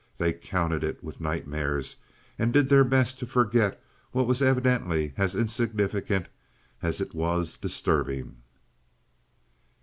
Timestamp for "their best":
2.69-3.19